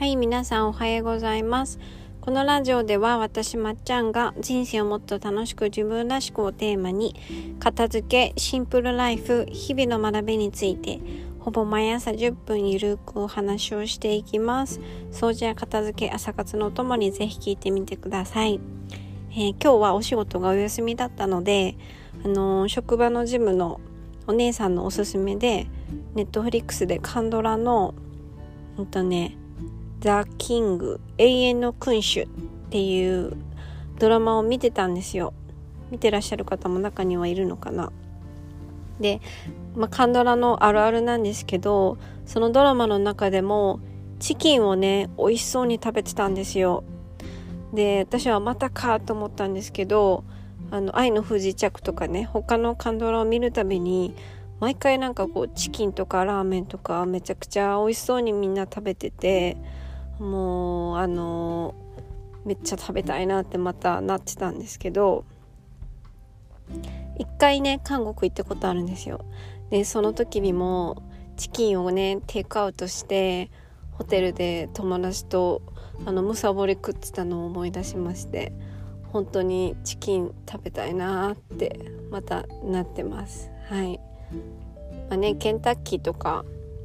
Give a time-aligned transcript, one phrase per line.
[0.00, 1.78] はい皆さんおはようございます。
[2.22, 7.14] このラジオでは私まっちゃんが人生をもっと楽しく自分らしくをテーマに
[7.58, 11.00] 片付けシンプルライフ日々の学びについて
[11.40, 14.80] ほぼ毎朝10分ゆるくお話をしていきます。
[15.12, 18.58] 掃除や片付け朝活のお供にぜひ聞いてみてください、
[19.32, 21.76] えー、今日はお仕事がお休みだったので
[22.24, 23.82] あのー、職場のジムの
[24.26, 25.66] お姉さんのおすすめで
[26.14, 27.92] ネットフリックスでカンドラの
[28.78, 29.36] うんとね
[30.00, 32.26] ザ・キング永遠の君主っ
[32.70, 33.36] ていう
[33.98, 35.34] ドラマを見てたんですよ。
[35.90, 37.92] 見てらっしゃる方も中にはいるのかな。
[38.98, 39.20] で、
[39.74, 43.80] まあ、カンドラのあるあるなんですけどそのドラマの中でも
[44.18, 46.84] チキンをね美味しそうに食べてたんですよ。
[47.74, 50.24] で私はまたかと思ったんですけど
[50.70, 54.14] あの愛の不時着とかね他のカンドラを見るたびに
[54.60, 59.56] 毎回なんかこうチキンとかラーメンとかめちゃくちゃ美味しそうにみんな食べてて
[60.20, 61.74] もうあの
[62.44, 65.24] めっちゃ食べたいなってまたなってたんですけど
[67.18, 69.24] 一回ね韓国行ったことあるんですよ。
[69.70, 71.02] でその時にも
[71.36, 73.50] チキンをねテイクアウトして
[73.92, 75.62] ホテルで友達と
[76.06, 78.52] あのむさぼり食ってたのを思い出しまして
[79.12, 81.78] 本当にチキン食べたいなって
[82.10, 83.50] またなってます。
[83.68, 84.00] はい。
[85.08, 86.44] まあねケンタッキーとか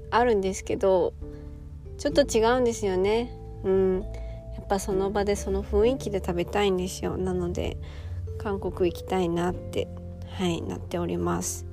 [0.09, 1.13] あるんですけど
[1.97, 3.31] ちょっと違うんですよね。
[3.63, 4.01] うん。
[4.01, 7.17] やっぱその場でその雰囲気で食べたいんですよ。
[7.17, 7.77] なので
[8.37, 9.87] 韓国行きたいなって
[10.37, 11.65] はいなっております。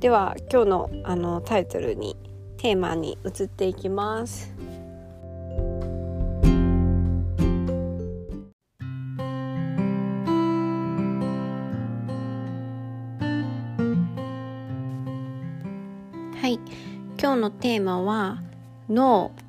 [0.00, 2.16] では今日のあのタイトルに
[2.56, 4.54] テーマに移っていきます。
[16.40, 16.58] はい。
[17.20, 18.42] 今日のテーマは
[18.88, 19.42] 「ノー」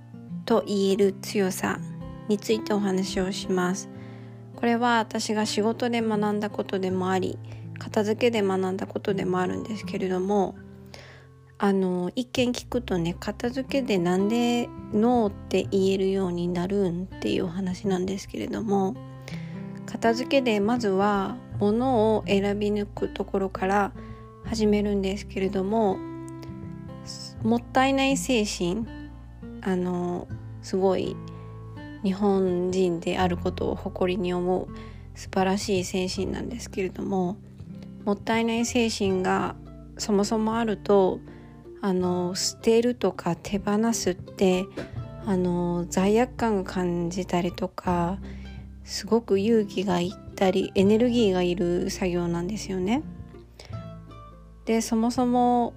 [0.52, 1.80] と言える強さ
[2.27, 3.87] についてお話をします。
[4.58, 7.39] これは私が仕事で学んだことでもあり
[7.80, 10.55] 片付けで学んだことでもあるんですけれども
[11.58, 18.93] あの一見聞くとね片付けでなんでノーって言えるようになるんっていうお話なんですけれども
[19.86, 23.93] 片付けでまずは物を選び抜くところから
[24.43, 25.97] 始めるんですけれども
[27.42, 28.86] もったいない精神
[29.61, 30.27] あの
[30.61, 31.16] すごい
[32.04, 34.67] 日本人であることを誇りに思う
[35.16, 37.38] 素晴らしい精神なんですけれども
[38.05, 39.55] もったいない精神が
[39.98, 41.20] そもそもあると
[41.82, 44.66] あの捨てるとか手放すって
[45.26, 48.17] あの罪悪感が感じたりとか
[48.83, 53.04] すごく勇気がいったりエネルギーがいる作業なんですよね。
[54.66, 55.73] でそもそも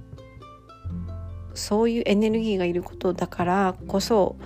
[1.55, 4.37] そういうエネルギーがいることだからこそ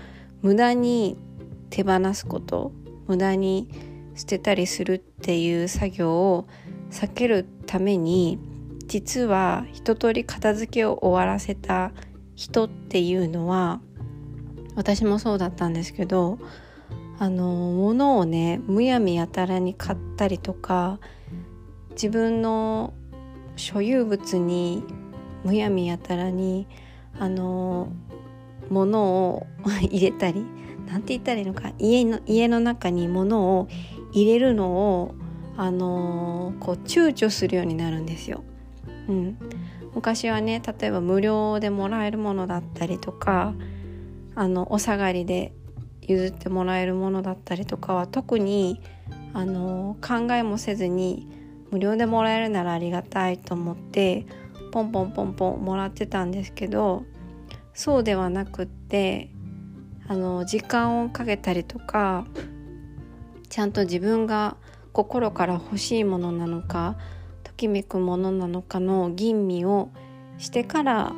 [0.43, 1.17] 無駄に
[1.71, 2.73] 手放すこと
[3.07, 3.69] 無駄に
[4.15, 6.47] 捨てたりするっていう作業を
[6.91, 8.39] 避けるために
[8.87, 11.93] 実は一通り片付けを終わらせた
[12.35, 13.81] 人っていうのは
[14.75, 16.39] 私もそうだったんですけど
[17.19, 21.01] あの物をねむやみやたらに買ったりとか
[21.91, 22.95] 自分の
[23.57, 24.85] 所有物に
[25.45, 26.69] むやみやたらに
[27.19, 27.93] あの
[28.71, 30.45] 物を入れたり
[30.87, 33.69] 何て言ったらいいのか家の家の中に物を
[34.13, 35.15] 入れるのを
[35.57, 38.45] あのこう躊躇するようになるんですよ。
[39.09, 39.39] うん、
[39.95, 43.55] 昔はね例えば無料でもらえるものだったりとか
[44.35, 45.53] あのお下がりで
[46.03, 48.81] 譲ってもらえるものだったりとかは特に
[49.33, 51.27] あの考えもせずに
[51.71, 54.27] 無料でもらえるならありがたいと思って
[54.73, 57.05] ポンポンポンポンもらってたんですけど
[57.79, 59.31] そうではなくって
[60.09, 62.27] あの時間をかけたりとか
[63.49, 64.57] ちゃんと自分が
[64.93, 66.97] 心から欲しいものなのか
[67.45, 69.91] ときめくものなのかの吟味を
[70.39, 71.13] してから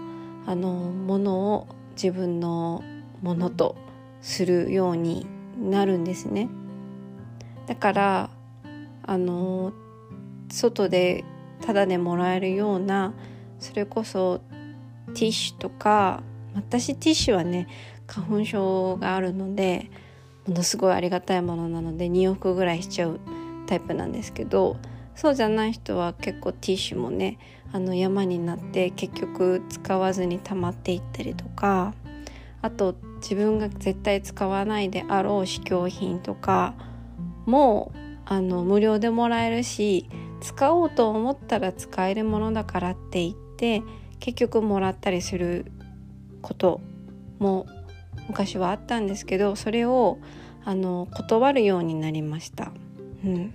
[0.44, 2.84] あのものを自分の
[3.22, 3.78] ものと
[4.20, 5.26] するように
[5.58, 6.50] なるんですね。
[7.68, 8.30] だから
[9.04, 9.72] あの
[10.50, 11.24] 外で
[11.62, 13.14] タダでもらえるような
[13.58, 14.42] それこそ
[15.14, 16.22] ティッシュとか
[16.54, 17.68] 私ティッシュはね
[18.06, 19.90] 花粉症があるので
[20.46, 23.20] ものすごいありがたいものなので2往復ぐらいしちゃう
[23.66, 24.76] タイプなんですけど
[25.14, 27.38] そうじゃない人は結構ティッシュもね
[27.72, 31.94] あの山になって結局使わずに溜まっていったりとか
[32.62, 36.74] あと自分が絶対使わないであろう試供品とか
[37.46, 37.92] も
[38.24, 40.08] あの無料でもらえるし
[40.40, 43.82] 使おうと思ったら使えるものだからって言って
[44.18, 45.66] 結局もらったりする
[46.42, 46.80] こと
[47.38, 47.66] も
[48.28, 50.18] 昔はあったんですけどそれを
[50.64, 52.72] あの断るようになりました。
[53.24, 53.54] うん、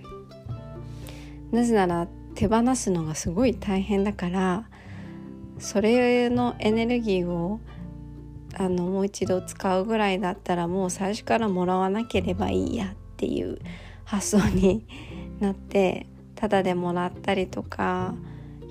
[1.52, 4.68] なぜなら手放すのがすごい大変だから
[5.58, 7.60] それのエネルギーを
[8.58, 13.60] あのもう一度使うぐらいだったらもう最初からもらわなければいいやっていう
[14.04, 14.86] 発想に
[15.40, 18.16] なってただでもらったりとか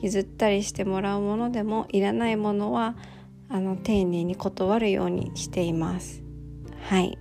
[0.01, 2.97] 譲ったりしてもらうものでもいらないものは
[3.49, 6.23] あの丁寧に断るようにしています
[6.89, 7.19] はい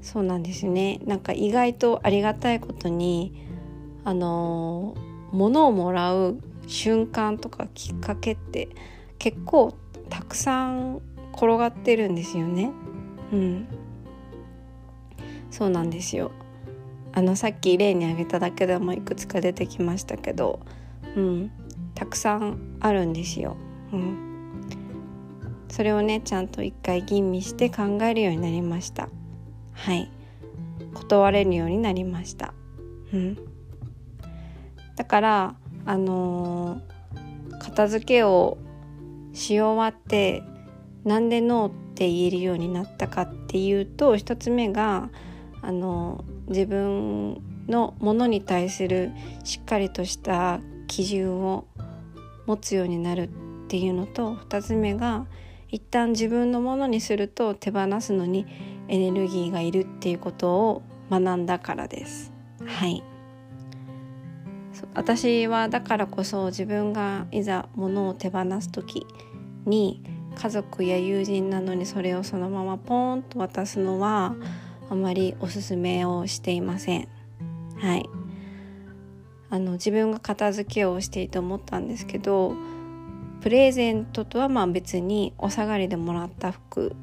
[0.00, 3.46] そうなんですねなんか意外とありがたいことに
[4.04, 4.94] あの
[5.32, 8.68] 物をもらう瞬間とかきっかけって
[9.18, 9.74] 結構
[10.10, 11.00] たくさん
[11.34, 12.70] 転がってるんですよね。
[13.32, 13.66] うん、
[15.50, 16.30] そうなんですよ。
[17.12, 20.60] あのさっき例に挙げただけでもいくつか出てきましたけど、
[21.16, 21.50] うん、
[21.94, 23.56] たくさんあるんですよ。
[23.92, 24.33] うん、
[25.74, 29.08] それをねちゃんと一回吟味して考えるようになりました。
[29.72, 30.08] はい、
[30.94, 32.54] 断れるようになりました。
[33.12, 33.36] うん、
[34.94, 38.56] だからあのー、片付けを
[39.32, 40.44] し終わって
[41.02, 45.10] なんでノーって言えるようになったかっていうと一つ目が
[45.60, 49.10] あの自分のものに対する
[49.42, 51.66] しっかりとした基準を
[52.46, 53.28] 持つようになるっ
[53.66, 55.26] ていうのと2つ目が
[55.74, 58.46] 一旦自分のものにすると手放すのに
[58.86, 62.32] エネルギーがいるっていうことを学んだからです。
[62.64, 63.02] はい
[64.94, 69.04] 私はだからこそ自分がいざ物を手放す時
[69.66, 70.00] に
[70.36, 74.36] 家族や友人なのにそれをそのままポーンと渡すのは
[74.90, 77.08] あまりおすすめをしていません。
[77.78, 78.08] はい
[79.50, 82.54] あの自分が片付けをしていて思ったんですけど
[83.44, 86.96] プレゼントとはまあ別にお下がりでもらった服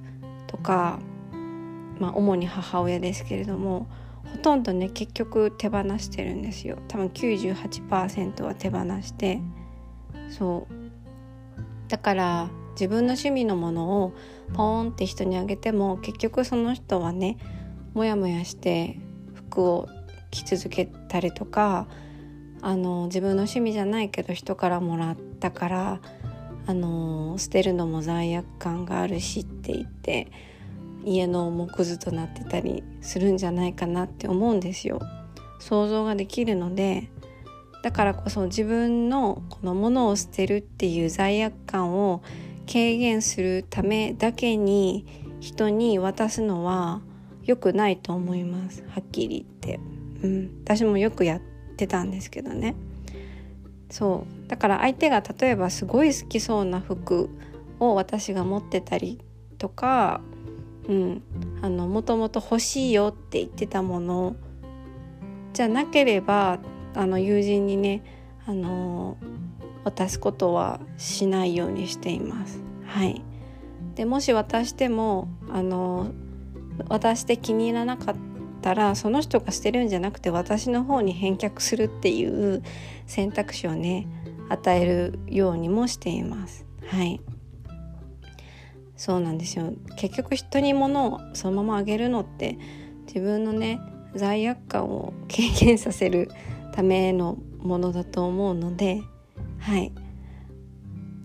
[0.47, 0.97] とか、
[1.99, 3.87] まあ、主に母親ですけれども
[4.25, 6.79] ほとんどね結局手放してるんですよ。
[6.87, 9.39] 多分98%は手放して。
[10.31, 11.89] そう。
[11.89, 14.13] だから自分の趣味のものを
[14.55, 17.37] ポーンって人にあげても結局その人はね
[17.93, 18.97] モヤモヤして
[19.35, 19.87] 服を
[20.31, 21.87] 着続けたりとか
[22.63, 26.01] あの自分の趣味じゃないけど人からもらったから
[26.67, 30.31] あの捨てるのも罪悪感があるしって言って
[31.03, 34.99] 家の木図となってたりするんじゃないかなって思うんですよ。
[35.59, 37.09] 想像ができるので
[37.83, 42.21] だからこそ自分のこのものを捨てるっていう罪悪感を
[42.67, 45.05] 軽減するためだけに
[45.39, 47.01] 人に渡すのは
[47.43, 48.83] 良くないと思います。
[48.87, 49.79] はっきり言って、
[50.23, 51.41] うん、私もよくやっ
[51.75, 52.75] てたんですけどね。
[53.91, 57.29] そうだから相手が例えばすごい好きそうな服
[57.79, 59.19] を私が持ってたり
[59.59, 60.21] とか
[60.87, 61.23] うん、
[61.61, 64.35] あのもともと欲しいよって言ってたもの
[65.53, 66.59] じゃなければ
[66.95, 68.03] あの友人にね
[68.45, 69.17] あの
[69.83, 72.61] 渡すことはしないようにしています。
[72.85, 73.23] はい、
[73.95, 76.11] でもし渡してもあの
[76.89, 78.30] 渡して気に入らなかった
[78.61, 82.63] たらその人が捨てるんじゃなくて私の方に返却するっていう
[83.07, 84.07] 選択肢をね
[84.49, 86.65] 与えるようにもしています。
[86.87, 87.21] はい。
[88.95, 89.73] そうなんですよ。
[89.97, 92.57] 結局人に物をそのままあげるのって
[93.07, 93.79] 自分のね
[94.13, 96.29] 罪悪感を軽減させる
[96.73, 99.01] ためのものだと思うので
[99.59, 99.91] はい。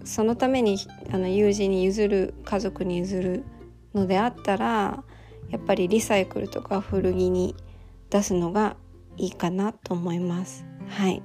[0.05, 0.79] そのために
[1.13, 3.45] あの友人に譲る家族に譲る
[3.93, 5.03] のであったら
[5.51, 7.55] やっぱりリサイクルとか古着に
[8.11, 8.77] 出すのが
[9.17, 10.65] いいかなと思います。
[10.89, 11.23] はい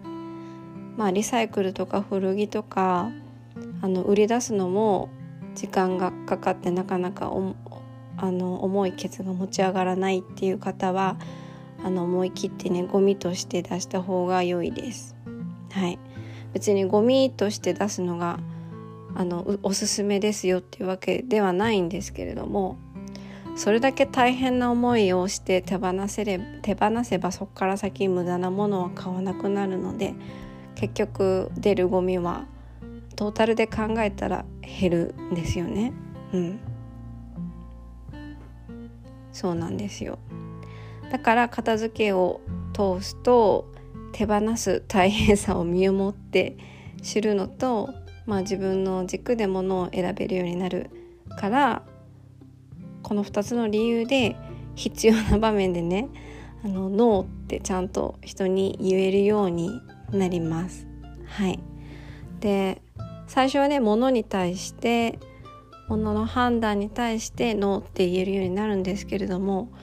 [0.97, 3.11] まあリサイクルとか古着とか
[3.81, 5.09] あの売り出すのも
[5.55, 7.31] 時間がかかってなかなか
[8.17, 11.17] あの重いケツが持ち上がらないっていう方は
[11.83, 15.15] あの思い切ってねゴミとして出した方が良いです。
[15.71, 15.97] はい、
[16.53, 18.39] 別にゴミとして出すのが
[19.15, 22.77] あのおすすめですよっていうわけではないんですけれども
[23.55, 30.13] それだけ大変な思いをして手放せれ手放せばそこから先無駄なものは買わなくなるので
[30.75, 32.45] 結局出るゴミは
[33.15, 35.93] トータルで考えたら減るんですよね。
[36.33, 36.59] うん、
[39.33, 40.17] そうなんですよ
[41.11, 42.39] だから片付けを
[42.73, 43.69] 通すと
[44.13, 46.57] 手放す大変さを身をもって
[47.01, 47.89] 知るのと、
[48.25, 50.89] まあ、自分の軸でものを選べるようになる
[51.37, 51.83] から
[53.11, 54.37] この2つの理由で
[54.73, 56.07] 必要な場面でね
[56.63, 59.81] あのノーってちゃんと人に言えるように
[60.13, 60.87] なります。
[61.25, 61.59] はい、
[62.39, 62.81] で
[63.27, 65.19] 最初はね物に対して
[65.89, 69.73] ものの判断に対してノーって言えるようになるんですけれども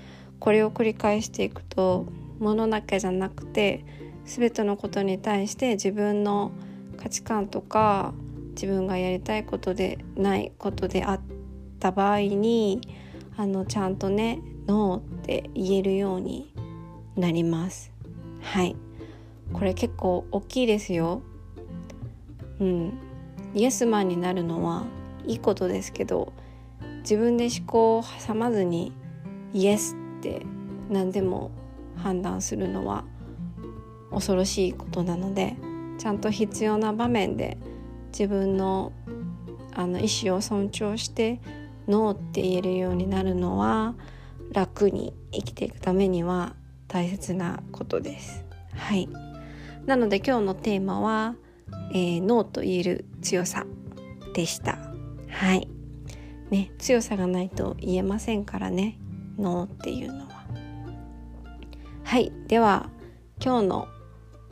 [0.40, 2.06] これを繰り返していくと
[2.38, 3.84] 物だけじゃなくて
[4.24, 6.50] 全てのことに対して自分の
[6.96, 8.14] 価値観とか
[8.52, 11.20] 自分がやりたいことでないことであっ
[11.78, 12.80] た場合に
[13.38, 16.52] あのちゃんとねノーって言えるように
[17.16, 17.92] なります。
[18.42, 18.74] はい。
[19.52, 21.22] これ結構大きいですよ。
[22.58, 22.98] うん。
[23.54, 24.84] イエスマンになるのは
[25.24, 26.32] いいことですけど
[26.98, 28.92] 自分で思考を挟まずに
[29.54, 30.42] イエスって
[30.90, 31.52] 何でも
[31.96, 33.04] 判断するのは
[34.10, 35.56] 恐ろしいことなので
[35.96, 37.56] ちゃんと必要な場面で
[38.08, 38.92] 自分の
[39.74, 41.40] あの意思を尊重して
[41.88, 43.94] ノーって言えるようになるのは
[44.52, 46.54] 楽に生きていくためには
[46.86, 48.44] 大切なことです。
[48.74, 49.08] はい
[49.88, 51.34] なので今日のテーマは、
[51.92, 53.64] えー、ノーと言える強さ
[54.34, 54.78] でした。
[55.30, 55.66] はい。
[56.50, 58.98] ね、強さがないと言えませんからね、
[59.38, 60.46] ノーっていうのは。
[62.04, 62.90] はい、では
[63.42, 63.88] 今日の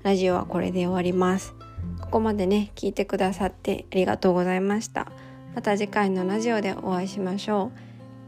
[0.03, 1.55] ラジオはこれで終わります。
[2.01, 5.13] ここまでね、聞いてくださってありがとうございました。
[5.57, 7.79] また次回のラジオでお会いしましょう。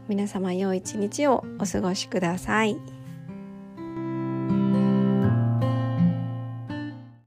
[0.09, 2.98] 皆様良い一日をお過ごしください。